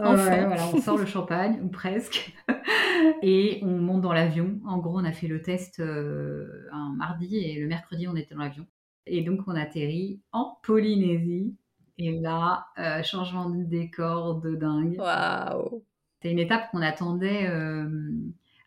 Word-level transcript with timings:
voilà, 0.00 0.66
on 0.72 0.80
sort 0.80 0.98
le 0.98 1.06
champagne, 1.06 1.60
ou 1.62 1.68
presque, 1.68 2.34
et 3.22 3.60
on 3.62 3.78
monte 3.78 4.02
dans 4.02 4.12
l'avion. 4.12 4.60
En 4.66 4.78
gros, 4.78 4.98
on 4.98 5.04
a 5.04 5.12
fait 5.12 5.28
le 5.28 5.42
test 5.42 5.80
un 5.80 6.94
mardi 6.96 7.36
et 7.38 7.60
le 7.60 7.66
mercredi, 7.66 8.08
on 8.08 8.16
était 8.16 8.34
dans 8.34 8.42
l'avion. 8.42 8.66
Et 9.06 9.22
donc, 9.22 9.40
on 9.46 9.54
atterrit 9.54 10.20
en 10.32 10.58
Polynésie. 10.62 11.54
Et 11.98 12.18
là, 12.18 12.66
changement 13.02 13.50
de 13.50 13.62
décor 13.64 14.40
de 14.40 14.54
dingue. 14.54 14.96
Waouh 14.98 15.82
C'est 16.22 16.30
une 16.30 16.38
étape 16.38 16.70
qu'on 16.70 16.82
attendait 16.82 17.46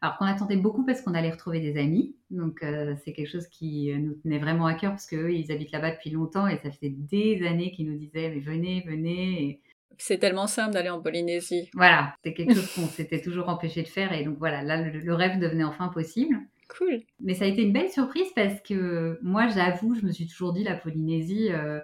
alors 0.04 0.18
qu'on 0.18 0.25
attendait 0.25 0.57
beaucoup 0.57 0.86
parce 0.86 1.02
qu'on 1.02 1.13
allait 1.13 1.31
retrouver 1.31 1.61
des 1.61 1.79
amis. 1.79 2.13
Donc 2.29 2.61
euh, 2.61 2.93
c'est 3.05 3.13
quelque 3.13 3.29
chose 3.29 3.47
qui 3.47 3.89
euh, 3.89 3.97
nous 3.97 4.15
tenait 4.15 4.38
vraiment 4.38 4.65
à 4.65 4.73
cœur 4.73 4.91
parce 4.91 5.05
qu'eux, 5.05 5.34
ils 5.34 5.50
habitent 5.50 5.71
là-bas 5.71 5.91
depuis 5.91 6.09
longtemps 6.09 6.45
et 6.45 6.57
ça 6.57 6.71
faisait 6.71 6.89
des 6.89 7.47
années 7.47 7.71
qu'ils 7.71 7.89
nous 7.89 7.97
disaient 7.97 8.29
mais 8.29 8.41
venez, 8.41 8.84
venez. 8.86 9.61
C'est 9.98 10.18
tellement 10.18 10.48
simple 10.48 10.73
d'aller 10.73 10.89
en 10.89 11.02
Polynésie. 11.02 11.70
Voilà, 11.73 12.16
c'est 12.23 12.34
quelque 12.34 12.54
chose 12.54 12.73
qu'on 12.73 12.88
s'était 12.88 13.21
toujours 13.21 13.50
empêché 13.50 13.84
de 13.84 13.88
faire 13.88 14.14
et 14.14 14.24
donc 14.24 14.38
voilà, 14.38 14.61
là 14.61 14.82
le, 14.82 15.14
rêve 15.14 15.39
devenait 15.39 15.64
enfin 15.64 15.89
possible. 15.89 16.38
Cool. 16.78 17.01
Mais 17.20 17.34
ça 17.34 17.46
a 17.46 17.47
été 17.47 17.64
une 17.64 17.74
belle 17.74 17.89
surprise 17.89 18.28
parce 18.36 18.60
que 18.61 19.20
moi 19.21 19.48
j'avoue, 19.48 19.96
je 19.96 20.06
me 20.06 20.11
suis 20.11 20.28
toujours 20.28 20.54
dit 20.54 20.64
la 20.64 20.75
Polynésie. 20.75 21.51
Euh, 21.51 21.79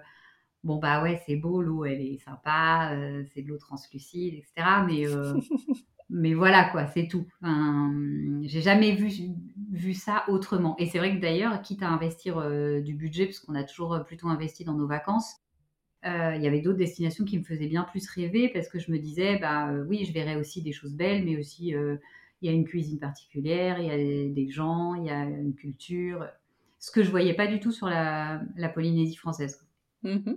bon 0.62 0.76
bah 0.76 1.02
ouais 1.02 1.18
c'est 1.24 1.36
beau 1.36 1.62
l'eau 1.62 1.86
elle 1.86 2.02
est 2.02 2.18
sympa 2.18 2.94
c'est 3.32 3.40
de 3.40 3.48
l'eau 3.48 3.56
translucide 3.56 4.34
etc 4.34 4.68
mais 4.86 5.06
mais 6.10 6.34
voilà 6.34 6.64
quoi, 6.64 6.86
c'est 6.88 7.06
tout. 7.06 7.24
j'ai 8.42 8.60
jamais 8.60 8.92
vu, 8.92 9.10
vu 9.72 9.94
ça 9.94 10.24
autrement. 10.28 10.74
Et 10.78 10.86
c'est 10.86 10.98
vrai 10.98 11.14
que 11.14 11.20
d'ailleurs, 11.20 11.62
quitte 11.62 11.82
à 11.82 11.88
investir 11.88 12.38
euh, 12.38 12.80
du 12.80 12.94
budget, 12.94 13.26
parce 13.26 13.38
qu'on 13.38 13.54
a 13.54 13.62
toujours 13.62 13.94
euh, 13.94 14.00
plutôt 14.00 14.28
investi 14.28 14.64
dans 14.64 14.74
nos 14.74 14.88
vacances, 14.88 15.36
euh, 16.04 16.34
il 16.36 16.42
y 16.42 16.46
avait 16.46 16.60
d'autres 16.60 16.78
destinations 16.78 17.24
qui 17.24 17.38
me 17.38 17.44
faisaient 17.44 17.66
bien 17.66 17.84
plus 17.84 18.08
rêver 18.08 18.48
parce 18.48 18.68
que 18.68 18.78
je 18.78 18.90
me 18.90 18.98
disais, 18.98 19.38
bah 19.38 19.70
oui, 19.88 20.04
je 20.04 20.12
verrais 20.12 20.36
aussi 20.36 20.62
des 20.62 20.72
choses 20.72 20.94
belles, 20.94 21.24
mais 21.24 21.36
aussi 21.36 21.74
il 22.42 22.46
y 22.46 22.48
a 22.48 22.52
une 22.52 22.64
cuisine 22.64 22.98
particulière, 22.98 23.78
il 23.78 23.86
y 23.86 23.90
a 23.90 24.32
des 24.32 24.48
gens, 24.48 24.94
il 24.94 25.06
y 25.06 25.10
a 25.10 25.24
une 25.24 25.54
culture. 25.54 26.26
Ce 26.78 26.90
que 26.90 27.02
je 27.02 27.10
voyais 27.10 27.34
pas 27.34 27.46
du 27.46 27.60
tout 27.60 27.72
sur 27.72 27.86
la, 27.86 28.40
Polynésie 28.74 29.16
française. 29.16 29.66
Mmh 30.02 30.32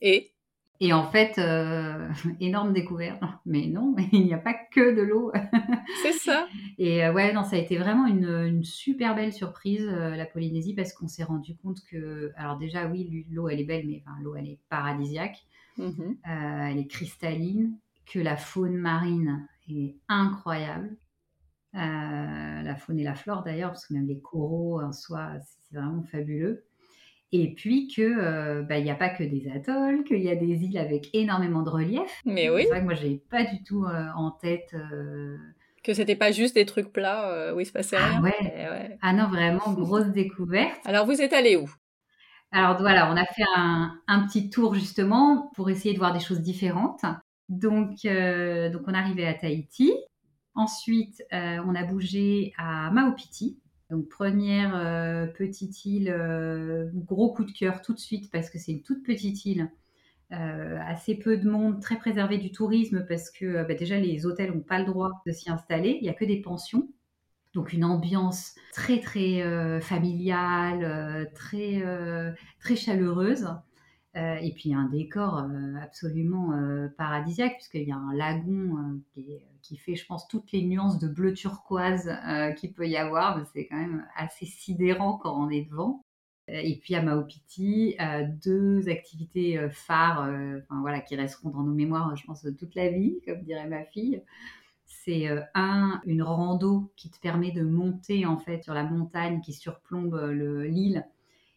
Et? 0.00 0.33
Et 0.80 0.92
en 0.92 1.04
fait, 1.04 1.38
euh, 1.38 2.08
énorme 2.40 2.72
découverte. 2.72 3.22
Mais 3.46 3.66
non, 3.66 3.94
il 4.12 4.24
n'y 4.24 4.34
a 4.34 4.38
pas 4.38 4.54
que 4.54 4.94
de 4.94 5.02
l'eau. 5.02 5.32
C'est 6.02 6.12
ça. 6.12 6.46
Et 6.78 7.04
euh, 7.04 7.12
ouais, 7.12 7.32
non, 7.32 7.44
ça 7.44 7.56
a 7.56 7.58
été 7.58 7.78
vraiment 7.78 8.06
une, 8.06 8.64
super 8.64 9.14
belle 9.14 9.32
surprise, 9.32 9.86
euh, 9.88 10.16
la 10.16 10.26
Polynésie, 10.26 10.74
parce 10.74 10.92
qu'on 10.92 11.08
s'est 11.08 11.24
rendu 11.24 11.56
compte 11.56 11.78
que, 11.90 12.32
alors 12.36 12.58
déjà, 12.58 12.86
oui, 12.86 13.26
l'eau, 13.30 13.48
elle 13.48 13.60
est 13.60 13.64
belle, 13.64 13.86
mais 13.86 14.02
enfin, 14.04 14.16
l'eau, 14.22 14.34
elle 14.36 14.48
est 14.48 14.58
paradisiaque. 14.68 15.44
Mmh 15.76 16.14
elle 16.24 16.78
est 16.78 16.86
cristalline, 16.86 17.76
que 18.06 18.20
la 18.20 18.36
faune 18.36 18.76
marine 18.76 19.48
est 19.68 19.96
incroyable. 20.08 20.96
la 21.72 22.76
faune 22.76 23.00
et 23.00 23.02
la 23.02 23.16
flore 23.16 23.42
d'ailleurs, 23.42 23.70
parce 23.70 23.86
que 23.86 23.94
même 23.94 24.06
les 24.06 24.20
coraux 24.20 24.80
en 24.80 24.92
soi, 24.92 25.32
c'est 25.40 25.76
vraiment 25.76 26.04
fabuleux. 26.04 26.64
Et 27.36 27.52
puis 27.52 27.88
que 27.88 28.00
euh, 28.00 28.62
bah, 28.62 28.78
il 28.78 28.84
n'y 28.84 28.92
a 28.92 28.94
pas 28.94 29.08
que 29.08 29.24
des 29.24 29.50
atolls, 29.50 30.04
qu'il 30.04 30.20
y 30.20 30.30
a 30.30 30.36
des 30.36 30.62
îles 30.62 30.78
avec 30.78 31.10
énormément 31.14 31.62
de 31.62 31.68
relief. 31.68 32.22
Mais 32.24 32.48
oui. 32.48 32.62
C'est 32.62 32.68
vrai 32.68 32.78
que 32.78 32.84
moi 32.84 32.94
n'avais 32.94 33.20
pas 33.28 33.42
du 33.42 33.60
tout 33.64 33.84
euh, 33.86 34.06
en 34.14 34.30
tête. 34.30 34.70
Euh, 34.72 35.36
que 35.82 35.94
c'était 35.94 36.14
pas 36.14 36.30
juste 36.30 36.54
des 36.54 36.64
trucs 36.64 36.92
plats 36.92 37.52
où 37.52 37.58
il 37.58 37.66
se 37.66 37.72
passait 37.72 37.96
ah 37.98 38.20
rien. 38.20 38.22
Ouais. 38.22 38.98
Ah 39.02 39.12
non, 39.12 39.26
vraiment 39.26 39.72
grosse 39.72 40.06
découverte. 40.12 40.78
Alors 40.84 41.06
vous 41.06 41.20
êtes 41.20 41.32
allé 41.32 41.56
où? 41.56 41.68
Alors 42.52 42.78
voilà, 42.78 43.10
on 43.10 43.16
a 43.16 43.24
fait 43.24 43.42
un, 43.56 43.98
un, 44.06 44.26
petit 44.28 44.48
tour 44.48 44.76
justement 44.76 45.50
pour 45.56 45.68
essayer 45.68 45.92
de 45.92 45.98
voir 45.98 46.12
des 46.12 46.20
choses 46.20 46.40
différentes. 46.40 47.04
Donc, 47.48 48.04
donc 48.04 48.82
on 48.86 48.94
est 48.94 48.96
arrivé 48.96 49.26
à 49.26 49.34
Tahiti. 49.34 49.92
Ensuite, 50.54 51.20
on 51.32 51.74
a 51.74 51.82
bougé 51.82 52.52
à 52.58 52.92
Maupiti. 52.92 53.58
Donc 53.94 54.08
première 54.08 54.74
euh, 54.74 55.26
petite 55.26 55.84
île, 55.84 56.10
euh, 56.10 56.90
gros 56.94 57.32
coup 57.32 57.44
de 57.44 57.52
cœur 57.52 57.80
tout 57.80 57.94
de 57.94 58.00
suite 58.00 58.28
parce 58.32 58.50
que 58.50 58.58
c'est 58.58 58.72
une 58.72 58.82
toute 58.82 59.04
petite 59.04 59.44
île, 59.44 59.70
euh, 60.32 60.80
assez 60.84 61.14
peu 61.14 61.36
de 61.36 61.48
monde, 61.48 61.80
très 61.80 61.96
préservée 61.96 62.38
du 62.38 62.50
tourisme 62.50 63.06
parce 63.08 63.30
que 63.30 63.64
bah, 63.64 63.74
déjà 63.74 64.00
les 64.00 64.26
hôtels 64.26 64.52
n'ont 64.52 64.62
pas 64.62 64.80
le 64.80 64.86
droit 64.86 65.12
de 65.24 65.30
s'y 65.30 65.48
installer, 65.48 65.96
il 66.00 66.02
n'y 66.02 66.08
a 66.08 66.12
que 66.12 66.24
des 66.24 66.40
pensions. 66.40 66.88
Donc 67.54 67.72
une 67.72 67.84
ambiance 67.84 68.56
très 68.72 68.98
très 68.98 69.80
familiale, 69.80 71.30
très 71.36 71.84
très 72.58 72.74
chaleureuse. 72.74 73.46
Et 74.14 74.52
puis 74.54 74.72
un 74.74 74.88
décor 74.88 75.44
absolument 75.82 76.52
paradisiaque 76.96 77.54
puisqu'il 77.54 77.88
y 77.88 77.92
a 77.92 77.96
un 77.96 78.14
lagon 78.14 79.00
qui 79.64 79.76
fait, 79.78 79.96
je 79.96 80.06
pense, 80.06 80.28
toutes 80.28 80.52
les 80.52 80.62
nuances 80.62 80.98
de 80.98 81.08
bleu 81.08 81.32
turquoise 81.32 82.14
euh, 82.28 82.52
qu'il 82.52 82.72
peut 82.72 82.86
y 82.86 82.96
avoir. 82.96 83.44
C'est 83.52 83.66
quand 83.66 83.78
même 83.78 84.06
assez 84.14 84.46
sidérant 84.46 85.16
quand 85.16 85.34
on 85.34 85.50
est 85.50 85.62
devant. 85.62 86.04
Euh, 86.50 86.60
et 86.62 86.78
puis 86.78 86.94
à 86.94 87.02
Maupiti, 87.02 87.96
euh, 87.98 88.26
deux 88.44 88.88
activités 88.88 89.58
phares 89.70 90.20
enfin, 90.20 90.80
voilà, 90.82 91.00
qui 91.00 91.16
resteront 91.16 91.48
dans 91.50 91.62
nos 91.62 91.72
mémoires, 91.72 92.14
je 92.14 92.24
pense, 92.24 92.46
toute 92.58 92.74
la 92.74 92.90
vie, 92.90 93.20
comme 93.26 93.42
dirait 93.42 93.66
ma 93.66 93.84
fille. 93.84 94.22
C'est 94.84 95.28
un, 95.54 96.00
une 96.04 96.22
rando 96.22 96.92
qui 96.96 97.10
te 97.10 97.18
permet 97.18 97.50
de 97.50 97.62
monter 97.62 98.26
en 98.26 98.36
fait 98.36 98.62
sur 98.62 98.74
la 98.74 98.84
montagne 98.84 99.40
qui 99.40 99.52
surplombe 99.52 100.14
l'île 100.66 101.06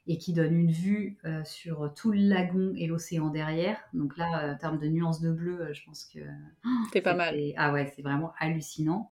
et 0.07 0.17
qui 0.17 0.33
donne 0.33 0.55
une 0.55 0.71
vue 0.71 1.17
euh, 1.25 1.43
sur 1.43 1.93
tout 1.93 2.11
le 2.11 2.19
lagon 2.19 2.73
et 2.77 2.87
l'océan 2.87 3.29
derrière. 3.29 3.77
Donc 3.93 4.15
là, 4.17 4.43
euh, 4.43 4.53
en 4.53 4.57
termes 4.57 4.79
de 4.79 4.87
nuances 4.87 5.19
de 5.19 5.31
bleu, 5.31 5.61
euh, 5.61 5.73
je 5.73 5.83
pense 5.83 6.05
que 6.05 6.19
c'est 6.93 7.01
pas 7.01 7.13
mal. 7.13 7.37
Ah 7.57 7.73
ouais, 7.73 7.91
c'est 7.95 8.01
vraiment 8.01 8.31
hallucinant. 8.39 9.11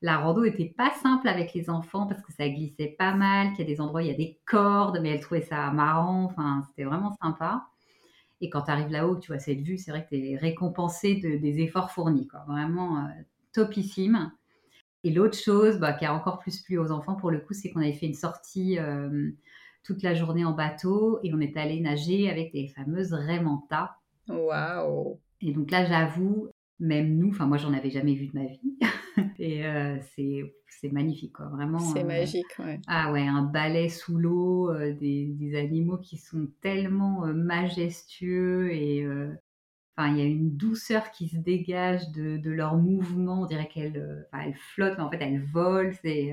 La 0.00 0.18
rando 0.18 0.44
était 0.44 0.72
pas 0.76 0.92
simple 1.02 1.28
avec 1.28 1.52
les 1.54 1.70
enfants 1.70 2.06
parce 2.06 2.22
que 2.22 2.32
ça 2.32 2.48
glissait 2.48 2.94
pas 2.98 3.14
mal, 3.14 3.50
qu'il 3.50 3.60
y 3.60 3.62
a 3.62 3.74
des 3.74 3.80
endroits 3.80 4.02
il 4.02 4.08
y 4.08 4.14
a 4.14 4.16
des 4.16 4.38
cordes, 4.46 4.98
mais 5.00 5.10
elle 5.10 5.20
trouvait 5.20 5.42
ça 5.42 5.70
marrant. 5.70 6.24
Enfin, 6.24 6.62
c'était 6.68 6.84
vraiment 6.84 7.12
sympa. 7.22 7.66
Et 8.40 8.50
quand 8.50 8.62
tu 8.62 8.70
arrives 8.70 8.90
là-haut, 8.90 9.16
tu 9.16 9.30
vois 9.30 9.38
cette 9.38 9.60
vue, 9.60 9.78
c'est 9.78 9.90
vrai 9.90 10.04
que 10.04 10.14
tu 10.14 10.30
es 10.30 10.36
récompensé 10.36 11.16
de, 11.16 11.36
des 11.36 11.60
efforts 11.60 11.90
fournis. 11.90 12.26
Quoi. 12.26 12.44
Vraiment 12.46 13.08
topissime. 13.52 14.32
Et 15.04 15.10
l'autre 15.10 15.38
chose 15.38 15.78
bah, 15.78 15.92
qui 15.92 16.04
a 16.04 16.14
encore 16.14 16.38
plus 16.38 16.60
plu 16.60 16.78
aux 16.78 16.90
enfants, 16.90 17.14
pour 17.14 17.30
le 17.30 17.38
coup, 17.38 17.54
c'est 17.54 17.70
qu'on 17.70 17.80
avait 17.80 17.92
fait 17.92 18.06
une 18.06 18.14
sortie 18.14 18.78
toute 19.84 20.02
la 20.02 20.14
journée 20.14 20.44
en 20.44 20.52
bateau 20.52 21.20
et 21.22 21.32
on 21.34 21.40
est 21.40 21.56
allé 21.56 21.80
nager 21.80 22.30
avec 22.30 22.52
les 22.52 22.68
fameuses 22.68 23.12
raimentas. 23.12 23.90
Waouh 24.28 25.20
Et 25.40 25.52
donc 25.52 25.70
là, 25.70 25.84
j'avoue, 25.84 26.48
même 26.80 27.16
nous, 27.16 27.28
enfin 27.28 27.46
moi, 27.46 27.58
j'en 27.58 27.72
avais 27.72 27.90
jamais 27.90 28.14
vu 28.14 28.28
de 28.28 28.38
ma 28.38 28.46
vie. 28.46 28.78
et 29.38 29.66
euh, 29.66 29.98
c'est 30.00 30.92
magnifique, 30.92 31.34
quoi. 31.34 31.46
Vraiment. 31.46 31.78
C'est 31.78 32.02
euh, 32.02 32.06
magique, 32.06 32.58
ouais. 32.58 32.80
Ah 32.86 33.12
ouais, 33.12 33.26
un 33.26 33.42
balai 33.42 33.88
sous 33.88 34.18
l'eau, 34.18 34.70
euh, 34.70 34.92
des, 34.92 35.26
des, 35.26 35.56
animaux 35.56 35.98
qui 35.98 36.16
sont 36.16 36.48
tellement 36.60 37.26
majestueux 37.26 38.72
et. 38.72 39.06
Enfin, 39.96 40.10
il 40.10 40.18
y 40.18 40.22
a 40.22 40.24
une 40.24 40.56
douceur 40.56 41.12
qui 41.12 41.28
se 41.28 41.36
dégage 41.36 42.10
de, 42.10 42.36
de 42.36 42.50
leur 42.50 42.76
mouvement. 42.76 43.42
On 43.42 43.46
dirait 43.46 43.68
qu'elles 43.68 44.26
elles 44.32 44.54
flottent, 44.54 44.98
mais 44.98 45.04
en 45.04 45.10
fait, 45.10 45.20
elles 45.20 45.44
volent. 45.44 45.92
C'est 46.02 46.32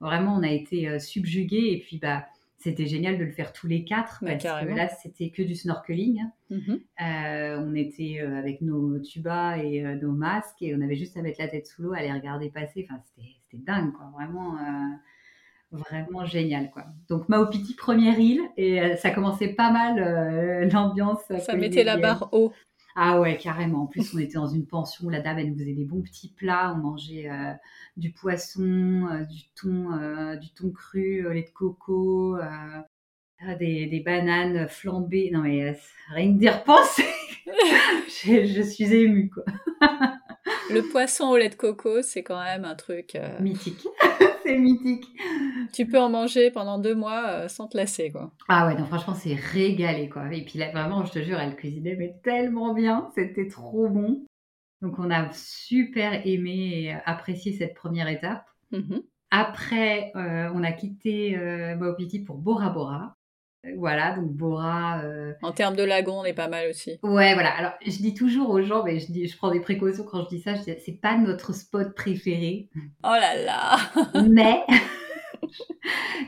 vraiment, 0.00 0.36
on 0.36 0.44
a 0.44 0.50
été 0.50 1.00
subjugués. 1.00 1.72
Et 1.72 1.80
puis, 1.80 1.98
bah, 1.98 2.24
c'était 2.58 2.86
génial 2.86 3.18
de 3.18 3.24
le 3.24 3.30
faire 3.30 3.52
tous 3.52 3.68
les 3.68 3.84
quatre 3.84 4.18
parce 4.20 4.42
que 4.42 4.74
là 4.74 4.88
c'était 4.88 5.30
que 5.30 5.42
du 5.42 5.54
snorkeling. 5.54 6.22
Mmh 6.50 6.74
euh, 7.00 7.58
on 7.60 7.74
était 7.74 8.20
euh, 8.20 8.38
avec 8.38 8.62
nos 8.62 8.98
tubas 8.98 9.58
et 9.58 9.84
euh, 9.84 9.94
nos 9.94 10.12
masques 10.12 10.60
et 10.62 10.74
on 10.74 10.80
avait 10.80 10.96
juste 10.96 11.16
à 11.16 11.22
mettre 11.22 11.40
la 11.40 11.48
tête 11.48 11.66
sous 11.66 11.82
l'eau, 11.82 11.92
à 11.92 12.02
les 12.02 12.12
regarder 12.12 12.50
passer. 12.50 12.86
Enfin 12.88 13.00
c'était 13.04 13.62
dingue 13.62 13.92
quoi, 13.92 14.10
vraiment 14.14 14.56
vraiment 15.70 16.24
génial 16.24 16.70
quoi. 16.70 16.86
Donc 17.08 17.28
Maopiti 17.28 17.74
première 17.74 18.18
île 18.18 18.40
et 18.56 18.96
ça 18.96 19.10
commençait 19.10 19.54
pas 19.54 19.70
mal 19.70 20.68
l'ambiance. 20.72 21.20
Ça 21.40 21.54
mettait 21.54 21.84
la 21.84 21.96
barre 21.96 22.28
haut. 22.32 22.52
Ah 22.94 23.20
ouais, 23.20 23.36
carrément. 23.36 23.82
En 23.82 23.86
plus, 23.86 24.14
on 24.14 24.18
était 24.18 24.34
dans 24.34 24.48
une 24.48 24.66
pension. 24.66 25.08
La 25.08 25.20
dame, 25.20 25.38
elle 25.38 25.50
nous 25.50 25.58
faisait 25.58 25.72
des 25.72 25.84
bons 25.84 26.02
petits 26.02 26.32
plats. 26.36 26.74
On 26.76 26.78
mangeait 26.78 27.30
euh, 27.30 27.52
du 27.96 28.10
poisson, 28.10 29.08
euh, 29.10 29.24
du 29.24 29.48
thon, 29.54 29.92
euh, 29.92 30.36
du 30.36 30.50
thon 30.50 30.70
cru, 30.70 31.32
lait 31.32 31.42
de 31.42 31.50
coco, 31.50 32.38
des, 33.58 34.02
bananes 34.04 34.68
flambées. 34.68 35.30
Non 35.32 35.42
mais 35.42 35.78
rien 36.10 36.34
que 36.34 36.38
d'y 36.38 36.48
repenser, 36.48 37.04
je, 38.08 38.46
je, 38.46 38.62
suis 38.62 38.92
émue 38.92 39.30
quoi. 39.30 39.44
Le 40.70 40.82
poisson 40.90 41.28
au 41.28 41.36
lait 41.36 41.48
de 41.48 41.54
coco, 41.54 42.02
c'est 42.02 42.22
quand 42.22 42.42
même 42.42 42.64
un 42.64 42.74
truc 42.74 43.16
mythique. 43.40 43.86
mythique. 44.46 45.06
Tu 45.72 45.86
peux 45.86 45.98
en 45.98 46.08
manger 46.08 46.50
pendant 46.50 46.78
deux 46.78 46.94
mois 46.94 47.24
euh, 47.28 47.48
sans 47.48 47.68
te 47.68 47.76
lasser, 47.76 48.10
quoi. 48.10 48.32
Ah 48.48 48.66
ouais, 48.66 48.74
non, 48.76 48.86
franchement, 48.86 49.14
c'est 49.14 49.34
régalé, 49.34 50.08
quoi. 50.08 50.32
Et 50.32 50.44
puis 50.44 50.58
là, 50.58 50.70
vraiment, 50.70 51.04
je 51.04 51.12
te 51.12 51.22
jure, 51.22 51.38
elle 51.38 51.56
cuisinait 51.56 51.96
mais 51.96 52.14
tellement 52.22 52.74
bien, 52.74 53.10
c'était 53.14 53.48
trop 53.48 53.88
bon. 53.88 54.24
Donc 54.80 54.98
on 54.98 55.10
a 55.10 55.30
super 55.32 56.26
aimé 56.26 56.84
et 56.84 56.92
apprécié 57.04 57.52
cette 57.52 57.74
première 57.74 58.08
étape. 58.08 58.44
Mm-hmm. 58.72 59.02
Après, 59.30 60.12
euh, 60.16 60.50
on 60.54 60.62
a 60.62 60.72
quitté 60.72 61.36
euh, 61.36 61.76
pour 62.26 62.38
Bora 62.38 62.70
Bora. 62.70 63.14
Voilà, 63.76 64.14
donc 64.14 64.30
Bora. 64.32 65.00
euh, 65.02 65.32
En 65.42 65.52
termes 65.52 65.74
de 65.74 65.82
lagon, 65.82 66.20
on 66.20 66.24
est 66.24 66.32
pas 66.32 66.48
mal 66.48 66.70
aussi. 66.70 66.98
Ouais, 67.02 67.34
voilà. 67.34 67.50
Alors, 67.50 67.72
je 67.84 67.90
dis 67.90 68.14
toujours 68.14 68.50
aux 68.50 68.62
gens, 68.62 68.84
mais 68.84 69.00
je, 69.00 69.10
dis, 69.10 69.26
je 69.26 69.36
prends 69.36 69.50
des 69.50 69.60
précautions 69.60 70.04
quand 70.04 70.22
je 70.24 70.28
dis 70.28 70.40
ça, 70.40 70.54
je 70.54 70.62
dis, 70.62 70.74
c'est 70.84 71.00
pas 71.00 71.18
notre 71.18 71.52
spot 71.52 71.94
préféré, 71.94 72.70
Oh 73.02 73.08
là 73.08 73.36
là 73.44 73.76
mais. 74.28 74.60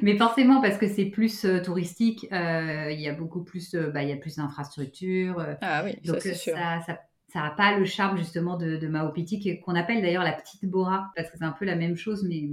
mais 0.02 0.16
forcément, 0.16 0.60
parce 0.60 0.78
que 0.78 0.88
c'est 0.88 1.06
plus 1.06 1.44
euh, 1.44 1.60
touristique, 1.62 2.26
euh, 2.32 2.90
il 2.90 3.00
y 3.00 3.08
a 3.08 3.12
beaucoup 3.14 3.42
plus, 3.44 3.74
euh, 3.74 3.90
bah, 3.90 4.02
il 4.02 4.08
y 4.08 4.12
a 4.12 4.16
plus 4.16 4.36
d'infrastructures. 4.36 5.44
Ah 5.60 5.82
oui, 5.84 5.98
ça 6.04 6.12
donc, 6.12 6.22
c'est 6.22 6.30
euh, 6.30 6.34
sûr. 6.34 6.54
ça, 6.54 6.80
ça, 6.86 7.00
ça 7.28 7.42
a 7.44 7.50
pas 7.50 7.78
le 7.78 7.84
charme, 7.84 8.16
justement, 8.18 8.56
de, 8.56 8.76
de 8.76 8.88
Maopiti, 8.88 9.60
qu'on 9.60 9.74
appelle 9.74 10.02
d'ailleurs 10.02 10.24
la 10.24 10.32
petite 10.32 10.64
Bora, 10.64 11.10
parce 11.16 11.30
que 11.30 11.38
c'est 11.38 11.44
un 11.44 11.52
peu 11.52 11.64
la 11.64 11.76
même 11.76 11.96
chose, 11.96 12.24
mais 12.28 12.50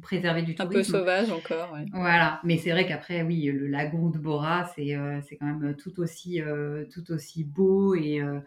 préservée 0.00 0.42
du 0.42 0.52
Un 0.58 0.66
peu 0.66 0.82
tourisme. 0.82 0.92
sauvage 0.92 1.30
encore, 1.30 1.72
ouais. 1.72 1.84
Voilà, 1.92 2.40
mais 2.44 2.56
c'est 2.56 2.70
vrai 2.70 2.86
qu'après, 2.86 3.22
oui, 3.22 3.42
le 3.44 3.66
lagon 3.66 4.10
de 4.10 4.18
Bora, 4.18 4.70
c'est 4.74 4.94
euh, 4.96 5.20
c'est 5.28 5.36
quand 5.36 5.46
même 5.46 5.76
tout 5.76 5.98
aussi, 6.00 6.40
euh, 6.40 6.84
tout 6.92 7.10
aussi 7.12 7.44
beau. 7.44 7.94
Et, 7.94 8.20
euh, 8.20 8.38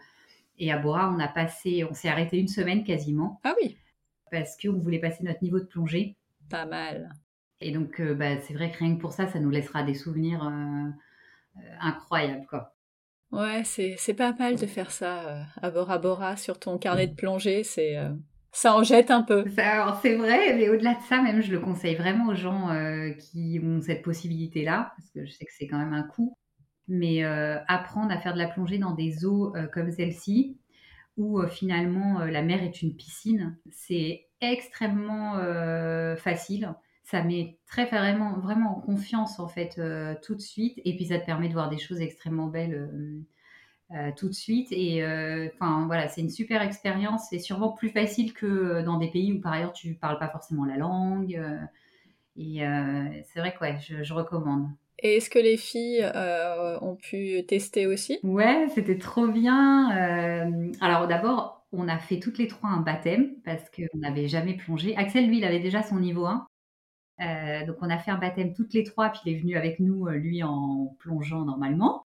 et 0.58 0.72
à 0.72 0.78
Bora, 0.78 1.12
on 1.14 1.20
a 1.20 1.28
passé, 1.28 1.84
on 1.88 1.94
s'est 1.94 2.08
arrêté 2.08 2.38
une 2.38 2.48
semaine 2.48 2.82
quasiment 2.84 3.40
Ah 3.44 3.54
oui, 3.62 3.76
parce 4.30 4.56
qu'on 4.56 4.72
voulait 4.78 4.98
passer 4.98 5.22
notre 5.24 5.42
niveau 5.42 5.60
de 5.60 5.66
plongée. 5.66 6.16
pas 6.48 6.64
mal. 6.64 7.10
Et 7.60 7.72
donc, 7.72 8.00
euh, 8.00 8.14
bah, 8.14 8.38
c'est 8.40 8.54
vrai 8.54 8.70
que 8.70 8.78
rien 8.78 8.96
que 8.96 9.00
pour 9.00 9.12
ça, 9.12 9.26
ça 9.26 9.40
nous 9.40 9.50
laissera 9.50 9.82
des 9.82 9.94
souvenirs 9.94 10.44
euh, 10.44 10.88
euh, 11.58 11.76
incroyables, 11.80 12.46
quoi. 12.46 12.72
Ouais, 13.32 13.62
c'est 13.64 13.96
c'est 13.98 14.14
pas 14.14 14.32
mal 14.32 14.56
de 14.56 14.66
faire 14.66 14.92
ça 14.92 15.46
à 15.60 15.70
Bora 15.70 15.98
Bora 15.98 16.36
sur 16.36 16.60
ton 16.60 16.78
carnet 16.78 17.08
de 17.08 17.14
plongée, 17.14 17.64
c'est 17.64 17.96
ça 18.52 18.76
en 18.76 18.84
jette 18.84 19.10
un 19.10 19.22
peu. 19.22 19.44
Ça, 19.50 19.82
alors, 19.82 19.98
C'est 20.00 20.14
vrai, 20.14 20.54
mais 20.54 20.68
au-delà 20.68 20.94
de 20.94 21.02
ça, 21.08 21.20
même, 21.20 21.42
je 21.42 21.50
le 21.50 21.58
conseille 21.58 21.96
vraiment 21.96 22.28
aux 22.28 22.36
gens 22.36 22.68
qui 23.18 23.60
ont 23.64 23.80
cette 23.82 24.02
possibilité-là, 24.02 24.92
parce 24.96 25.10
que 25.10 25.26
je 25.26 25.32
sais 25.32 25.44
que 25.44 25.50
c'est 25.58 25.66
quand 25.66 25.76
même 25.78 25.92
un 25.92 26.04
coût. 26.04 26.38
Mais 26.86 27.24
apprendre 27.24 28.12
à 28.12 28.20
faire 28.20 28.32
de 28.32 28.38
la 28.38 28.46
plongée 28.46 28.78
dans 28.78 28.94
des 28.94 29.26
eaux 29.26 29.52
comme 29.72 29.90
celle-ci, 29.90 30.56
où 31.16 31.40
euh, 31.40 31.48
finalement 31.48 32.20
euh, 32.20 32.26
la 32.26 32.42
mer 32.42 32.62
est 32.62 32.82
une 32.82 32.94
piscine, 32.94 33.56
c'est 33.70 34.26
extrêmement 34.40 35.36
euh, 35.38 36.16
facile. 36.16 36.74
Ça 37.06 37.22
met 37.22 37.58
très 37.66 37.86
vraiment, 37.86 38.38
vraiment 38.40 38.78
en 38.78 38.80
confiance 38.80 39.38
en 39.38 39.48
fait 39.48 39.78
euh, 39.78 40.14
tout 40.22 40.34
de 40.34 40.40
suite, 40.40 40.80
et 40.84 40.96
puis 40.96 41.06
ça 41.06 41.18
te 41.18 41.24
permet 41.24 41.48
de 41.48 41.52
voir 41.52 41.68
des 41.68 41.78
choses 41.78 42.00
extrêmement 42.00 42.48
belles 42.48 42.74
euh, 42.74 43.96
euh, 43.96 44.10
tout 44.16 44.28
de 44.28 44.34
suite. 44.34 44.68
Et 44.72 45.04
enfin 45.54 45.86
voilà, 45.86 46.08
c'est 46.08 46.20
une 46.20 46.30
super 46.30 46.62
expérience. 46.62 47.28
C'est 47.30 47.38
sûrement 47.38 47.72
plus 47.72 47.90
facile 47.90 48.32
que 48.34 48.82
dans 48.82 48.98
des 48.98 49.10
pays 49.10 49.32
où 49.32 49.40
par 49.40 49.52
ailleurs 49.52 49.72
tu 49.72 49.94
parles 49.94 50.18
pas 50.18 50.28
forcément 50.28 50.64
la 50.64 50.76
langue. 50.76 51.40
et 52.36 52.58
c'est 53.24 53.38
vrai 53.40 53.54
que 53.54 53.60
ouais, 53.60 53.78
je, 53.80 54.02
je 54.02 54.14
recommande. 54.14 54.68
Et 54.98 55.16
est-ce 55.16 55.28
que 55.28 55.38
les 55.38 55.56
filles 55.56 56.02
euh, 56.02 56.78
ont 56.80 56.96
pu 56.96 57.44
tester 57.46 57.86
aussi? 57.86 58.18
Ouais, 58.22 58.66
c'était 58.74 58.98
trop 58.98 59.28
bien. 59.28 59.90
Euh, 59.96 60.72
alors 60.80 61.06
d'abord, 61.06 61.66
on 61.72 61.88
a 61.88 61.98
fait 61.98 62.18
toutes 62.18 62.38
les 62.38 62.48
trois 62.48 62.70
un 62.70 62.80
baptême 62.80 63.34
parce 63.44 63.68
qu'on 63.70 63.98
n'avait 63.98 64.28
jamais 64.28 64.54
plongé. 64.54 64.96
Axel, 64.96 65.28
lui, 65.28 65.38
il 65.38 65.44
avait 65.44 65.60
déjà 65.60 65.82
son 65.82 66.00
niveau 66.00 66.24
1. 66.24 66.46
Euh, 67.20 67.64
donc 67.66 67.76
on 67.80 67.90
a 67.90 67.98
fait 67.98 68.10
un 68.10 68.18
baptême 68.18 68.52
toutes 68.54 68.74
les 68.74 68.84
trois, 68.84 69.10
puis 69.10 69.20
il 69.26 69.34
est 69.34 69.38
venu 69.40 69.56
avec 69.56 69.80
nous, 69.80 70.06
euh, 70.06 70.16
lui, 70.16 70.42
en 70.42 70.94
plongeant 70.98 71.44
normalement. 71.44 72.06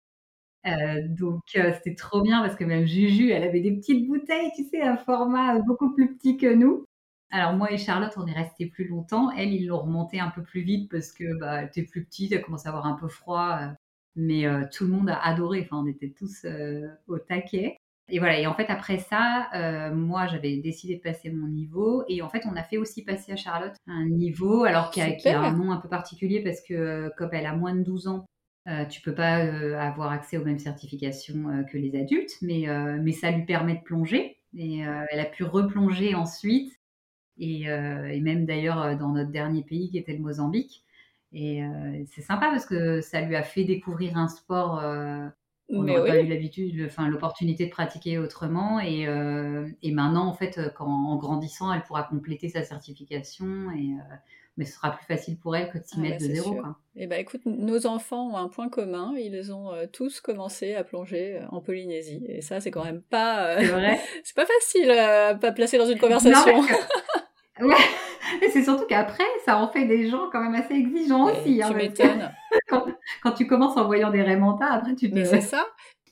Euh, 0.67 1.03
donc 1.09 1.43
c'était 1.47 1.95
trop 1.95 2.23
bien 2.23 2.43
parce 2.43 2.57
que 2.57 2.65
même 2.65 2.87
Juju, 2.87 3.31
elle 3.31 3.45
avait 3.45 3.61
des 3.61 3.73
petites 3.73 4.07
bouteilles, 4.07 4.51
tu 4.57 4.65
sais, 4.65 4.83
un 4.83 4.97
format 4.97 5.61
beaucoup 5.61 5.95
plus 5.95 6.17
petit 6.17 6.37
que 6.37 6.53
nous. 6.53 6.87
Alors 7.31 7.55
moi 7.55 7.73
et 7.73 7.79
Charlotte, 7.79 8.13
on 8.17 8.27
est 8.27 8.33
restés 8.33 8.67
plus 8.67 8.89
longtemps. 8.89 9.31
Elle, 9.33 9.53
ils 9.53 9.67
l'ont 9.67 9.81
remonté 9.81 10.21
un 10.21 10.31
peu 10.31 10.43
plus 10.43 10.63
vite 10.63 10.91
parce 10.91 11.13
que 11.13 11.39
bah, 11.39 11.63
elle 11.63 11.69
était 11.69 11.85
plus 11.85 12.05
petite, 12.05 12.33
elle 12.33 12.43
commençait 12.43 12.69
à 12.69 12.71
avoir 12.71 12.87
un 12.87 12.95
peu 12.95 13.09
froid. 13.09 13.61
mais 14.17 14.45
tout 14.73 14.85
le 14.87 14.91
monde 14.93 15.11
a 15.11 15.19
adoré. 15.25 15.63
Enfin, 15.63 15.79
on 15.85 15.87
était 15.87 16.11
tous 16.11 16.47
au 17.09 17.19
taquet. 17.19 17.79
Et 18.09 18.19
voilà. 18.19 18.39
Et 18.39 18.47
en 18.47 18.55
fait, 18.55 18.67
après 18.69 18.99
ça, 18.99 19.49
euh, 19.55 19.95
moi, 19.95 20.27
j'avais 20.27 20.57
décidé 20.59 20.97
de 20.97 21.01
passer 21.01 21.31
mon 21.31 21.49
niveau. 21.49 22.05
Et 22.09 22.23
en 22.23 22.29
fait, 22.29 22.45
on 22.47 22.55
a 22.57 22.63
fait 22.63 22.77
aussi 22.79 23.05
passer 23.05 23.33
à 23.33 23.37
Charlotte 23.37 23.75
un 23.87 24.07
niveau, 24.07 24.65
alors 24.65 24.91
qui 24.91 25.01
a, 25.01 25.07
a 25.07 25.39
un 25.41 25.53
nom 25.53 25.73
un 25.73 25.79
peu 25.79 25.89
particulier 25.89 26.43
parce 26.43 26.61
que 26.61 26.75
euh, 26.75 27.11
comme 27.17 27.31
elle 27.33 27.47
a 27.47 27.55
moins 27.55 27.75
de 27.75 27.83
12 27.83 28.09
ans, 28.09 28.27
euh, 28.69 28.85
tu 28.85 29.01
peux 29.01 29.15
pas 29.15 29.45
euh, 29.45 29.77
avoir 29.79 30.13
accès 30.13 30.39
aux 30.39 30.45
mêmes 30.45 30.59
certifications 30.59 31.65
que 31.71 31.79
les 31.79 31.99
adultes, 31.99 32.37
mais, 32.43 32.67
mais 33.01 33.13
ça 33.13 33.31
lui 33.31 33.45
permet 33.45 33.75
de 33.75 33.83
plonger. 33.83 34.39
Et 34.57 34.79
elle 34.79 35.21
a 35.21 35.27
pu 35.27 35.45
replonger 35.45 36.15
ensuite. 36.15 36.73
Et, 37.39 37.65
et 37.65 38.21
même 38.21 38.47
d'ailleurs 38.47 38.97
dans 38.97 39.11
notre 39.11 39.31
dernier 39.31 39.63
pays 39.63 39.91
qui 39.91 39.99
était 39.99 40.15
le 40.15 40.21
Mozambique. 40.21 40.85
Et 41.33 41.61
c'est 42.07 42.23
sympa 42.23 42.49
parce 42.51 42.65
que 42.65 43.03
ça 43.03 43.21
lui 43.21 43.37
a 43.37 43.43
fait 43.43 43.65
découvrir 43.65 44.17
un 44.17 44.29
sport 44.29 44.81
Mais 45.69 45.95
n'aurait 45.95 46.11
pas 46.11 46.21
eu 46.21 46.29
l'habitude, 46.29 46.85
enfin 46.87 47.09
l'opportunité 47.09 47.67
de 47.67 47.71
pratiquer 47.71 48.19
autrement. 48.19 48.79
Et, 48.81 49.07
euh, 49.09 49.67
et 49.83 49.91
maintenant, 49.91 50.27
en 50.27 50.35
fait, 50.35 50.59
euh, 50.59 50.69
quand, 50.69 50.87
en 50.87 51.17
grandissant, 51.17 51.73
elle 51.73 51.83
pourra 51.83 52.05
compléter 52.05 52.49
sa 52.49 52.63
certification. 52.63 53.71
Et, 53.73 53.95
euh, 53.95 54.15
mais 54.57 54.65
ce 54.65 54.75
sera 54.75 54.91
plus 54.93 55.05
facile 55.05 55.39
pour 55.39 55.55
elle 55.57 55.69
que 55.71 55.79
de 55.79 55.83
s'y 55.85 55.97
Ah 55.99 56.01
mettre 56.01 56.19
bah, 56.23 56.29
de 56.29 56.35
zéro. 56.35 56.55
Quoi. 56.55 56.77
Eh 56.95 57.07
ben 57.07 57.21
écoute, 57.21 57.43
nos 57.45 57.87
enfants 57.87 58.31
ont 58.31 58.37
un 58.37 58.49
point 58.49 58.69
commun, 58.69 59.15
ils 59.19 59.53
ont 59.53 59.73
euh, 59.73 59.87
tous 59.93 60.21
commencé 60.21 60.75
à 60.75 60.85
plonger 60.85 61.41
en 61.51 61.61
Polynésie. 61.61 62.25
Et 62.29 62.41
ça, 62.41 62.61
c'est 62.61 62.71
quand 62.71 62.85
même 62.85 63.03
pas... 63.03 63.59
C'est 63.59 63.67
vrai. 63.67 64.01
c'est 64.25 64.37
pas 64.37 64.47
facile 64.47 64.91
à 64.93 65.35
pas 65.35 65.53
placer 65.53 65.79
dans 65.79 65.87
une 65.87 65.99
conversation. 65.99 66.57
Non, 66.57 66.67
parce 66.67 66.81
que- 66.81 67.65
Ouais. 67.67 67.75
Et 68.43 68.49
c'est 68.51 68.63
surtout 68.65 68.87
qu'après, 68.87 69.25
ça 69.45 69.59
en 69.59 69.69
fait 69.69 69.85
des 69.87 70.09
gens 70.09 70.29
quand 70.33 70.41
même 70.43 70.55
assez 70.55 70.75
exigeants 70.75 71.27
Mais 71.27 71.33
aussi. 71.41 71.63
hein, 71.63 71.69
tu 71.69 71.73
que 71.75 71.79
m'étonnes. 71.79 72.31
quand, 72.69 72.85
quand 73.23 73.33
tu 73.33 73.47
commences 73.47 73.77
en 73.77 73.87
voyant 73.87 74.11
des 74.11 74.23
rémentas, 74.23 74.67
après 74.71 74.95
tu, 74.95 75.11
te, 75.11 75.25
c'est 75.25 75.41
ça. 75.41 75.67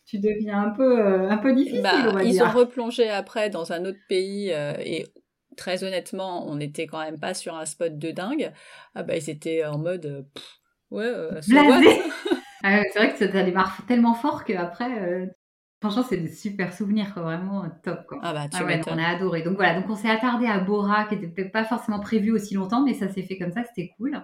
tu 0.06 0.18
deviens 0.18 0.62
un 0.62 0.70
peu, 0.70 1.00
euh, 1.00 1.28
un 1.30 1.38
peu 1.38 1.52
difficile, 1.54 1.82
Bah, 1.82 1.92
on 2.08 2.12
va 2.12 2.22
ils 2.24 2.32
dire. 2.32 2.44
ont 2.46 2.50
replongé 2.50 3.08
après 3.10 3.50
dans 3.50 3.72
un 3.72 3.84
autre 3.84 3.98
pays 4.08 4.52
euh, 4.52 4.74
et 4.78 5.06
très 5.56 5.84
honnêtement, 5.84 6.46
on 6.48 6.56
n'était 6.56 6.86
quand 6.86 6.98
même 7.00 7.18
pas 7.20 7.34
sur 7.34 7.56
un 7.56 7.64
spot 7.64 7.96
de 7.98 8.10
dingue. 8.10 8.52
Ah 8.94 9.02
bah 9.02 9.16
ils 9.16 9.30
étaient 9.30 9.64
en 9.64 9.78
mode 9.78 10.06
euh, 10.06 10.22
pff, 10.34 10.60
ouais, 10.90 11.42
so 11.42 11.54
what? 11.54 11.80
Blasé. 11.80 12.02
Ah 12.66 12.78
ouais, 12.78 12.88
c'est 12.94 12.98
vrai 12.98 13.12
que 13.12 13.18
ça 13.18 13.42
démarre 13.42 13.76
tellement 13.86 14.14
fort 14.14 14.42
qu'après, 14.44 15.28
franchement, 15.84 16.06
c'est 16.08 16.16
des 16.16 16.32
super 16.32 16.72
souvenirs, 16.72 17.12
quoi, 17.12 17.22
vraiment 17.22 17.64
euh, 17.64 17.68
top. 17.82 18.06
Quoi. 18.06 18.18
Ah 18.22 18.32
bah 18.32 18.48
tu 18.48 18.56
Ah 18.58 18.64
ouais, 18.64 18.80
on 18.86 18.98
a 18.98 19.06
adoré. 19.06 19.42
Donc 19.42 19.56
voilà, 19.56 19.78
donc 19.78 19.88
on 19.90 19.96
s'est 19.96 20.10
attardé 20.10 20.46
à 20.46 20.58
Bora, 20.58 21.04
qui 21.04 21.14
n'était 21.16 21.28
peut-être 21.28 21.52
pas 21.52 21.64
forcément 21.64 22.00
prévu 22.00 22.32
aussi 22.32 22.54
longtemps, 22.54 22.84
mais 22.84 22.94
ça 22.94 23.08
s'est 23.08 23.22
fait 23.22 23.38
comme 23.38 23.52
ça, 23.52 23.64
c'était 23.64 23.92
cool. 23.96 24.20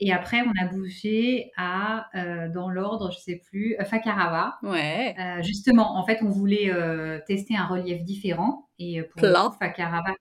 Et 0.00 0.12
après, 0.12 0.42
on 0.42 0.64
a 0.64 0.68
bougé 0.68 1.52
à, 1.56 2.08
euh, 2.16 2.48
dans 2.48 2.68
l'ordre, 2.68 3.12
je 3.12 3.18
sais 3.18 3.40
plus, 3.48 3.76
euh, 3.78 3.84
Fakarava. 3.84 4.58
Ouais. 4.62 5.14
Euh, 5.18 5.42
justement, 5.42 5.96
en 5.96 6.04
fait, 6.04 6.18
on 6.22 6.30
voulait 6.30 6.72
euh, 6.72 7.20
tester 7.26 7.56
un 7.56 7.66
relief 7.66 8.02
différent. 8.02 8.68
Et 8.78 9.02
pour 9.02 9.22
Plat. 9.22 9.52
Fakarava, 9.58 10.14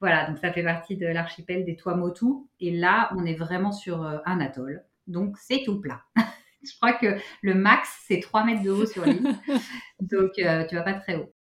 voilà, 0.00 0.28
donc 0.28 0.38
ça 0.38 0.52
fait 0.52 0.62
partie 0.62 0.96
de 0.96 1.06
l'archipel 1.06 1.64
des 1.64 1.76
Tuamotu. 1.76 2.26
Et 2.60 2.70
là, 2.70 3.10
on 3.16 3.26
est 3.26 3.34
vraiment 3.34 3.72
sur 3.72 4.02
un 4.02 4.40
atoll. 4.40 4.84
Donc, 5.06 5.36
c'est 5.38 5.62
tout 5.64 5.80
plat. 5.80 6.00
je 6.62 6.74
crois 6.76 6.92
que 6.92 7.18
le 7.42 7.54
max, 7.54 7.88
c'est 8.06 8.20
3 8.20 8.44
mètres 8.44 8.62
de 8.62 8.70
haut 8.70 8.86
sur 8.86 9.04
l'île. 9.04 9.22
donc, 10.00 10.38
euh, 10.38 10.64
tu 10.66 10.74
vas 10.74 10.82
pas 10.82 10.94
très 10.94 11.16
haut. 11.16 11.32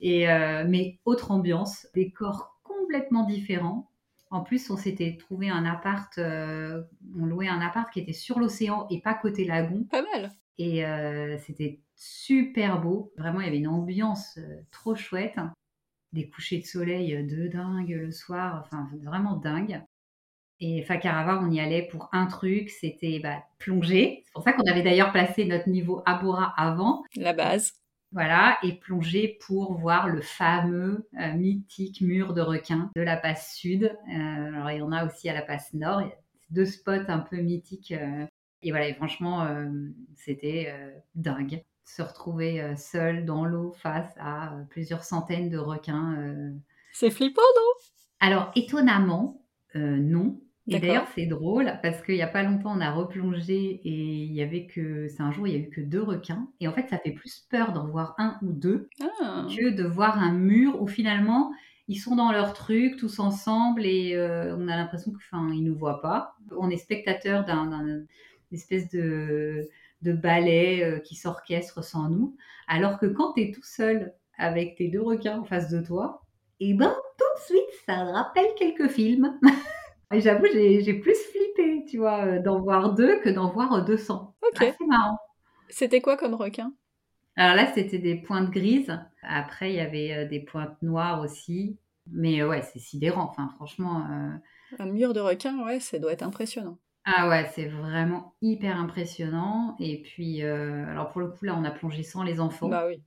Et, 0.00 0.28
euh, 0.30 0.64
mais 0.68 0.98
autre 1.04 1.30
ambiance, 1.30 1.86
décor 1.94 2.60
complètement 2.62 3.24
différent. 3.24 3.90
En 4.30 4.42
plus, 4.42 4.70
on 4.70 4.76
s'était 4.76 5.16
trouvé 5.18 5.50
un 5.50 5.64
appart, 5.64 6.16
euh, 6.18 6.82
on 7.18 7.26
louait 7.26 7.48
un 7.48 7.60
appart 7.60 7.92
qui 7.92 8.00
était 8.00 8.12
sur 8.12 8.38
l'océan 8.38 8.86
et 8.90 9.00
pas 9.00 9.14
côté 9.14 9.44
lagon. 9.44 9.84
Pas 9.90 10.02
mal. 10.02 10.32
Et 10.58 10.84
c'était 11.38 11.80
super 11.96 12.82
beau. 12.82 13.14
Vraiment, 13.16 13.40
il 13.40 13.46
y 13.46 13.48
avait 13.48 13.56
une 13.56 13.66
ambiance 13.66 14.38
trop 14.70 14.94
chouette. 14.94 15.38
Des 16.12 16.28
couchers 16.28 16.58
de 16.58 16.66
soleil 16.66 17.24
de 17.24 17.48
dingue 17.48 17.88
le 17.88 18.10
soir. 18.10 18.62
Enfin, 18.62 18.86
vraiment 19.02 19.36
dingue. 19.36 19.82
Et 20.60 20.82
Fakarava, 20.82 21.40
on 21.42 21.50
y 21.50 21.58
allait 21.58 21.88
pour 21.90 22.08
un 22.12 22.26
truc, 22.26 22.68
c'était 22.68 23.18
bah, 23.18 23.42
plonger. 23.58 24.22
C'est 24.26 24.32
pour 24.32 24.42
ça 24.42 24.52
qu'on 24.52 24.70
avait 24.70 24.82
d'ailleurs 24.82 25.10
placé 25.10 25.44
notre 25.46 25.68
niveau 25.68 26.02
Abora 26.04 26.52
avant. 26.56 27.02
La 27.16 27.32
base. 27.32 27.72
Voilà, 28.12 28.58
et 28.62 28.74
plonger 28.74 29.38
pour 29.46 29.78
voir 29.78 30.08
le 30.08 30.20
fameux 30.20 31.08
euh, 31.18 31.32
mythique 31.32 32.00
mur 32.00 32.34
de 32.34 32.40
requins 32.40 32.90
de 32.96 33.00
la 33.02 33.16
passe 33.16 33.54
sud. 33.54 33.84
Euh, 33.84 34.54
alors, 34.54 34.70
il 34.70 34.78
y 34.78 34.82
en 34.82 34.92
a 34.92 35.06
aussi 35.06 35.28
à 35.28 35.34
la 35.34 35.42
passe 35.42 35.72
nord. 35.74 36.02
Il 36.02 36.08
y 36.08 36.10
a 36.10 36.16
deux 36.50 36.66
spots 36.66 37.08
un 37.08 37.20
peu 37.20 37.36
mythiques. 37.36 37.92
euh, 37.92 38.26
et 38.62 38.70
voilà, 38.70 38.88
et 38.88 38.94
franchement, 38.94 39.48
c'était 40.16 40.74
dingue. 41.14 41.62
Se 41.86 42.02
retrouver 42.02 42.76
seul 42.76 43.24
dans 43.24 43.46
l'eau 43.46 43.72
face 43.72 44.12
à 44.20 44.52
plusieurs 44.68 45.02
centaines 45.02 45.48
de 45.48 45.56
requins. 45.56 46.52
C'est 46.92 47.10
flippant, 47.10 47.40
non? 47.56 47.72
Alors, 48.20 48.52
étonnamment, 48.54 49.40
euh, 49.76 49.96
non. 49.96 50.40
Et 50.70 50.78
d'ailleurs, 50.78 51.06
c'est 51.14 51.26
drôle 51.26 51.78
parce 51.82 52.02
qu'il 52.02 52.14
n'y 52.14 52.22
a 52.22 52.26
pas 52.28 52.42
longtemps, 52.42 52.72
on 52.76 52.80
a 52.80 52.90
replongé 52.90 53.80
et 53.84 53.90
il 54.24 54.32
y 54.32 54.42
avait 54.42 54.66
que. 54.66 55.08
C'est 55.08 55.22
un 55.22 55.32
jour, 55.32 55.46
il 55.46 55.54
y 55.54 55.56
a 55.56 55.58
eu 55.58 55.70
que 55.70 55.80
deux 55.80 56.02
requins. 56.02 56.48
Et 56.60 56.68
en 56.68 56.72
fait, 56.72 56.88
ça 56.88 56.98
fait 56.98 57.10
plus 57.10 57.46
peur 57.50 57.72
d'en 57.72 57.86
voir 57.86 58.14
un 58.18 58.38
ou 58.42 58.52
deux 58.52 58.88
Ah. 59.22 59.46
que 59.48 59.70
de 59.70 59.84
voir 59.84 60.18
un 60.18 60.32
mur 60.32 60.80
où 60.80 60.86
finalement 60.86 61.52
ils 61.88 61.96
sont 61.98 62.14
dans 62.14 62.30
leur 62.30 62.54
truc 62.54 62.96
tous 62.96 63.18
ensemble 63.18 63.84
et 63.84 64.14
euh, 64.14 64.56
on 64.56 64.68
a 64.68 64.76
l'impression 64.76 65.12
qu'ils 65.12 65.62
ne 65.64 65.68
nous 65.70 65.76
voient 65.76 66.00
pas. 66.00 66.36
On 66.56 66.70
est 66.70 66.76
spectateur 66.76 67.44
d'un 67.44 68.04
espèce 68.52 68.88
de, 68.90 69.68
de 70.02 70.12
ballet 70.12 71.02
qui 71.04 71.16
s'orchestre 71.16 71.82
sans 71.82 72.08
nous. 72.08 72.36
Alors 72.68 72.98
que 72.98 73.06
quand 73.06 73.32
tu 73.32 73.42
es 73.42 73.50
tout 73.50 73.64
seul 73.64 74.14
avec 74.38 74.76
tes 74.76 74.88
deux 74.88 75.02
requins 75.02 75.40
en 75.40 75.44
face 75.44 75.68
de 75.70 75.80
toi, 75.80 76.22
et 76.60 76.70
eh 76.70 76.74
ben 76.74 76.94
tout 77.18 77.24
de 77.40 77.44
suite, 77.56 77.70
ça 77.86 78.04
rappelle 78.04 78.54
quelques 78.56 78.88
films. 78.88 79.38
et 80.12 80.20
j'avoue, 80.20 80.46
j'ai 80.52 80.94
plus 80.94 81.14
flippé, 81.14 81.84
tu 81.88 81.98
vois, 81.98 82.38
d'en 82.38 82.60
voir 82.60 82.94
deux 82.94 83.20
que 83.20 83.28
d'en 83.28 83.50
voir 83.50 83.84
200. 83.84 84.34
Ok. 84.42 84.58
C'est 84.58 84.86
marrant. 84.86 85.18
C'était 85.68 86.00
quoi 86.00 86.16
comme 86.16 86.34
requin? 86.34 86.72
Alors 87.36 87.54
là, 87.54 87.70
c'était 87.74 87.98
des 87.98 88.16
pointes 88.16 88.50
grises. 88.50 88.98
Après, 89.22 89.70
il 89.70 89.76
y 89.76 89.80
avait 89.80 90.26
des 90.26 90.40
pointes 90.40 90.80
noires 90.82 91.20
aussi. 91.20 91.78
Mais 92.10 92.42
ouais, 92.42 92.62
c'est 92.62 92.80
sidérant. 92.80 93.28
Enfin, 93.30 93.50
franchement. 93.54 94.04
Un 94.78 94.86
mur 94.86 95.12
de 95.12 95.20
requins, 95.20 95.64
ouais, 95.64 95.78
ça 95.78 95.98
doit 95.98 96.12
être 96.12 96.22
impressionnant. 96.22 96.78
Ah 97.04 97.28
ouais, 97.28 97.48
c'est 97.54 97.66
vraiment 97.66 98.34
hyper 98.42 98.76
impressionnant. 98.76 99.76
Et 99.78 100.02
puis, 100.02 100.42
alors 100.42 101.10
pour 101.10 101.20
le 101.20 101.28
coup, 101.28 101.44
là, 101.44 101.54
on 101.56 101.64
a 101.64 101.70
plongé 101.70 102.02
sans 102.02 102.24
les 102.24 102.40
enfants. 102.40 102.68
Bah 102.68 102.86
oui. 102.88 103.00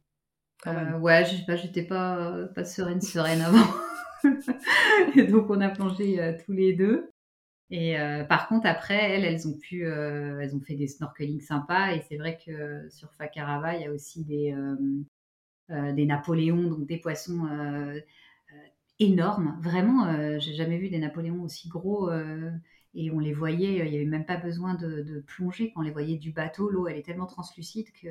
ouais, 1.00 1.26
je 1.26 1.36
sais 1.36 1.46
pas, 1.46 1.58
j'étais 1.58 1.84
pas, 1.84 2.46
pas 2.56 2.64
sereine, 2.64 3.02
sereine 3.02 3.42
avant. 3.42 3.58
et 5.16 5.24
donc, 5.24 5.50
on 5.50 5.62
a 5.62 5.70
plongé 5.70 6.38
tous 6.46 6.54
les 6.54 6.74
deux. 6.74 7.10
Et 7.70 7.96
par 8.30 8.48
contre, 8.48 8.68
après, 8.68 9.12
elles, 9.12 9.26
elles 9.26 9.48
ont 9.48 9.58
pu, 9.58 9.84
elles 9.88 10.56
ont 10.56 10.62
fait 10.62 10.76
des 10.76 10.88
snorkeling 10.88 11.42
sympas. 11.42 11.94
Et 11.94 12.02
c'est 12.08 12.18
vrai 12.18 12.38
que 12.46 12.88
sur 12.90 13.12
Fakarava, 13.14 13.76
il 13.76 13.82
y 13.82 13.86
a 13.86 13.92
aussi 13.92 14.24
des, 14.24 14.56
des 15.70 16.06
Napoléons, 16.06 16.70
donc 16.70 16.86
des 16.86 16.98
poissons 16.98 17.48
énormes. 19.00 19.58
Vraiment, 19.62 20.40
j'ai 20.40 20.54
jamais 20.54 20.78
vu 20.78 20.90
des 20.90 21.00
Napoléons 21.00 21.42
aussi 21.42 21.68
gros. 21.68 22.12
et 22.94 23.10
on 23.10 23.20
les 23.20 23.34
voyait, 23.34 23.86
il 23.86 23.92
n'y 23.92 23.98
avait 23.98 24.06
même 24.06 24.26
pas 24.26 24.38
besoin 24.38 24.76
de, 24.76 25.24
plonger. 25.26 25.72
Quand 25.74 25.82
on 25.82 25.84
les 25.84 25.92
voyait 25.92 26.18
du 26.18 26.32
bateau, 26.32 26.70
l'eau, 26.70 26.88
elle 26.88 26.98
est 26.98 27.06
tellement 27.06 27.26
translucide 27.26 27.92
que 27.94 28.08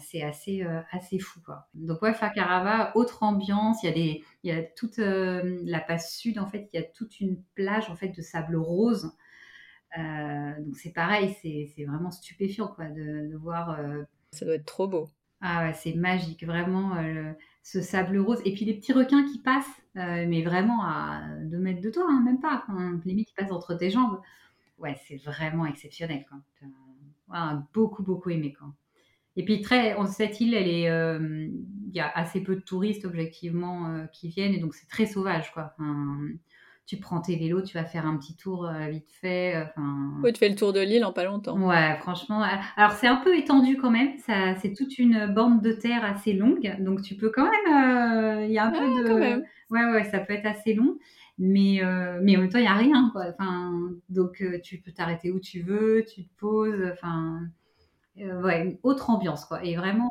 c'est 0.00 0.22
assez, 0.22 0.62
assez 0.90 1.18
fou. 1.18 1.40
Quoi. 1.44 1.68
Donc, 1.74 2.02
ouais, 2.02 2.14
Fakarava, 2.14 2.96
autre 2.96 3.22
ambiance. 3.22 3.82
Il 3.82 3.86
y 3.86 3.88
a, 3.88 3.94
des, 3.94 4.24
il 4.42 4.54
y 4.54 4.56
a 4.56 4.62
toute 4.62 4.98
la 4.98 5.80
passe 5.80 6.16
sud, 6.16 6.38
en 6.38 6.46
fait, 6.46 6.68
il 6.72 6.80
y 6.80 6.82
a 6.82 6.86
toute 6.86 7.20
une 7.20 7.42
plage 7.54 7.90
en 7.90 7.96
fait, 7.96 8.08
de 8.08 8.22
sable 8.22 8.56
rose. 8.56 9.12
donc, 9.96 10.76
c'est 10.76 10.92
pareil, 10.92 11.36
c'est 11.42 11.84
vraiment 11.84 12.10
stupéfiant 12.10 12.68
quoi, 12.68 12.86
de, 12.86 13.30
de 13.30 13.36
voir. 13.36 13.78
Ça 14.32 14.44
doit 14.44 14.54
être 14.54 14.66
trop 14.66 14.88
beau. 14.88 15.08
Ah 15.40 15.66
ouais, 15.66 15.74
c'est 15.74 15.92
magique, 15.92 16.44
vraiment, 16.44 16.96
ce 17.62 17.82
sable 17.82 18.18
rose. 18.18 18.40
Et 18.46 18.54
puis 18.54 18.64
les 18.64 18.74
petits 18.74 18.94
requins 18.94 19.24
qui 19.24 19.38
passent, 19.38 19.82
mais 19.94 20.42
vraiment 20.42 20.82
à 20.84 21.28
2 21.42 21.58
mètres 21.58 21.82
de 21.82 21.90
toi, 21.90 22.06
hein, 22.08 22.22
même 22.24 22.40
pas, 22.40 22.64
enfin, 22.66 23.00
limite 23.04 23.28
qui 23.28 23.34
passent 23.34 23.52
entre 23.52 23.74
tes 23.74 23.90
jambes. 23.90 24.20
Ouais, 24.78 24.96
c'est 25.06 25.16
vraiment 25.16 25.66
exceptionnel. 25.66 26.24
Quoi. 26.28 27.64
beaucoup, 27.74 28.02
beaucoup 28.02 28.30
aimé. 28.30 28.54
Quoi. 28.54 28.72
Et 29.36 29.44
puis 29.44 29.60
très, 29.60 29.96
cette 30.06 30.40
île, 30.40 30.54
elle 30.54 30.68
est, 30.68 30.84
il 30.84 31.94
y 31.94 32.00
a 32.00 32.08
assez 32.08 32.40
peu 32.40 32.54
de 32.54 32.60
touristes 32.60 33.04
objectivement 33.04 34.06
qui 34.12 34.28
viennent, 34.28 34.54
et 34.54 34.60
donc 34.60 34.74
c'est 34.74 34.88
très 34.88 35.06
sauvage. 35.06 35.52
Quoi 35.52 35.74
tu 36.86 36.98
prends 36.98 37.20
tes 37.20 37.36
vélos, 37.36 37.62
tu 37.62 37.78
vas 37.78 37.84
faire 37.84 38.06
un 38.06 38.16
petit 38.18 38.36
tour 38.36 38.66
euh, 38.66 38.88
vite 38.88 39.10
fait. 39.20 39.56
Euh, 39.56 39.64
enfin... 39.64 40.20
Oui, 40.22 40.32
tu 40.32 40.38
fais 40.38 40.50
le 40.50 40.54
tour 40.54 40.72
de 40.72 40.80
l'île 40.80 41.04
en 41.04 41.12
pas 41.12 41.24
longtemps. 41.24 41.58
Ouais, 41.58 41.96
franchement. 42.00 42.42
Euh, 42.42 42.56
alors, 42.76 42.92
c'est 42.92 43.06
un 43.06 43.16
peu 43.16 43.36
étendu 43.36 43.78
quand 43.78 43.90
même. 43.90 44.18
Ça, 44.18 44.54
c'est 44.56 44.74
toute 44.74 44.98
une 44.98 45.26
bande 45.32 45.62
de 45.62 45.72
terre 45.72 46.04
assez 46.04 46.34
longue. 46.34 46.76
Donc, 46.80 47.00
tu 47.02 47.14
peux 47.14 47.30
quand 47.30 47.50
même. 47.50 48.44
Il 48.44 48.52
y 48.52 48.58
a 48.58 48.66
un 48.66 48.70
peu 48.70 49.02
de. 49.02 49.08
Quand 49.08 49.18
même. 49.18 49.44
Ouais, 49.70 49.84
ouais, 49.92 50.04
ça 50.04 50.18
peut 50.18 50.34
être 50.34 50.46
assez 50.46 50.74
long. 50.74 50.98
Mais, 51.38 51.80
mais 52.22 52.36
en 52.36 52.40
même 52.40 52.48
temps, 52.50 52.58
il 52.58 52.62
n'y 52.62 52.68
a 52.68 52.74
rien. 52.74 53.10
Quoi. 53.12 53.26
Enfin, 53.30 53.72
donc, 54.10 54.44
tu 54.62 54.78
peux 54.78 54.92
t'arrêter 54.92 55.30
où 55.30 55.40
tu 55.40 55.62
veux, 55.62 56.04
tu 56.04 56.24
te 56.24 56.38
poses. 56.38 56.90
Enfin, 56.92 57.40
ouais, 58.16 58.78
autre 58.82 59.10
ambiance. 59.10 59.44
Quoi. 59.44 59.64
Et 59.64 59.76
vraiment 59.76 60.10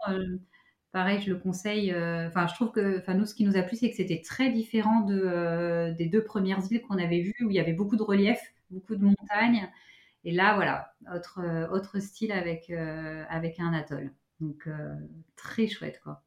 pareil, 0.93 1.19
je 1.21 1.29
le 1.33 1.37
conseille. 1.39 1.91
Euh, 1.91 2.27
enfin, 2.27 2.47
je 2.47 2.53
trouve 2.53 2.71
que, 2.71 2.99
enfin, 2.99 3.15
nous, 3.15 3.25
ce 3.25 3.35
qui 3.35 3.43
nous 3.43 3.57
a 3.57 3.63
plu, 3.63 3.75
c'est 3.75 3.89
que 3.89 3.95
c'était 3.97 4.21
très 4.21 4.51
différent 4.51 5.01
de, 5.01 5.21
euh, 5.25 5.91
des 5.93 6.05
deux 6.05 6.23
premières 6.23 6.59
îles 6.71 6.81
qu'on 6.83 6.97
avait 6.97 7.21
vues, 7.21 7.35
où 7.43 7.49
il 7.49 7.55
y 7.55 7.59
avait 7.59 7.73
beaucoup 7.73 7.97
de 7.97 8.03
relief, 8.03 8.39
beaucoup 8.69 8.95
de 8.95 9.03
montagnes. 9.03 9.69
Et 10.23 10.31
là, 10.31 10.55
voilà, 10.55 10.93
autre, 11.13 11.39
euh, 11.43 11.67
autre 11.69 11.99
style 11.99 12.31
avec, 12.31 12.69
avec 12.69 13.59
un 13.59 13.73
atoll. 13.73 14.13
Donc, 14.39 14.69
très 15.35 15.67
chouette, 15.67 15.99
quoi. 16.03 16.21